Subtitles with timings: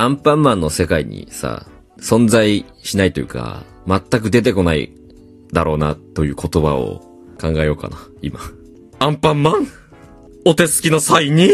[0.00, 1.66] アンパンマンの世界にさ、
[1.98, 4.94] 存在しないというか、全く出てこない
[5.52, 7.00] だろうなという言葉を
[7.38, 8.40] 考えようかな、今。
[8.98, 9.66] アンパンマン？
[10.46, 11.50] お手すきの際に？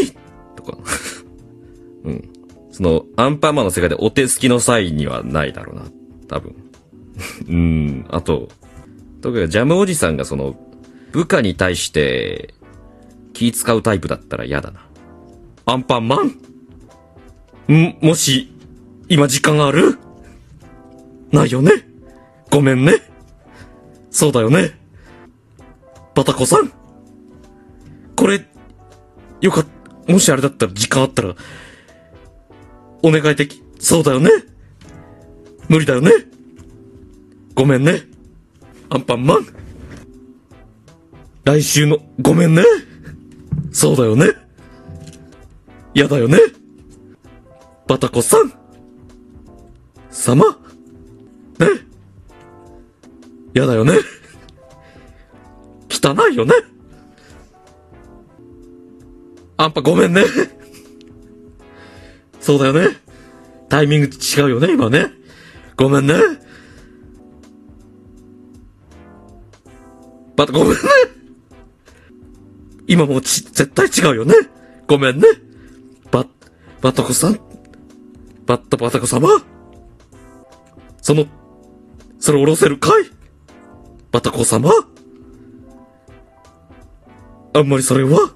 [0.54, 0.78] とか。
[2.04, 2.32] うん。
[2.70, 5.82] その、アンパンマンの世界でお手すきの際にはないだろうな、
[6.28, 6.54] 多分。
[7.50, 8.48] うん、あと、
[9.22, 10.54] 特にジャムおじさんがその、
[11.10, 12.54] 部下に対して
[13.32, 14.86] 気使うタイプだったら嫌だな。
[15.64, 16.45] アンパンマン？
[17.72, 18.52] ん、もし、
[19.08, 19.98] 今時間がある？
[21.32, 21.72] ないよね？
[22.50, 23.02] ごめんね？
[24.10, 24.78] そうだよね？
[26.14, 26.72] バタコさん？
[28.14, 28.44] これ、
[29.40, 29.66] よかっ、
[30.08, 31.34] もしあれだったら時間あったら、
[33.02, 34.30] お願いでき、そうだよね？
[35.68, 36.12] 無理だよね？
[37.54, 38.02] ごめんね？
[38.88, 39.46] アンパンマン？
[41.44, 42.62] 来週の、ごめんね？
[43.72, 44.28] そうだよね？
[45.94, 46.38] やだよね？
[47.86, 48.52] バタコさん。
[50.10, 50.44] 様？
[51.58, 51.66] ね？
[53.54, 53.94] やだよね？
[55.88, 56.54] 汚いよね？
[59.56, 60.24] アンパごめんね。
[62.40, 62.96] そうだよね。
[63.68, 65.12] タイミング違うよね、今ね。
[65.76, 66.14] ごめんね。
[70.36, 70.76] バタごめんね。
[72.86, 74.34] 今もうち、絶対違うよね。
[74.86, 75.26] ごめんね。
[76.10, 76.26] バ、
[76.80, 77.40] バタコさん。
[78.46, 79.28] バッタバタコ様？
[81.02, 81.26] その、
[82.18, 83.04] それ下ろせるかい？
[84.12, 84.70] バタコ様？
[87.52, 88.32] あんまりそれは、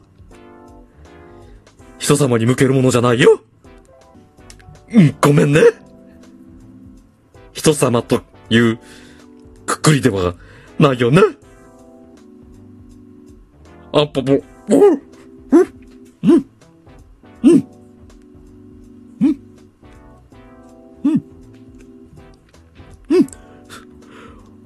[1.99, 3.41] 人様に向けるものじゃないよ？
[4.93, 5.61] うん、ごめんね。
[7.53, 8.81] 人様という
[9.67, 10.35] くくりでは
[10.79, 11.23] ないよね？
[13.93, 14.43] あっぽぽ、うん、
[16.23, 16.47] うん、
[17.43, 17.67] うん、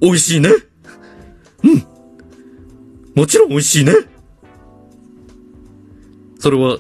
[0.05, 0.51] 美味しいね。
[1.63, 1.87] うん。
[3.15, 3.95] もちろん美味しいね。
[6.39, 6.79] それは、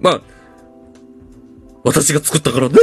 [0.00, 0.20] まあ、
[1.84, 2.76] 私が作ったからね。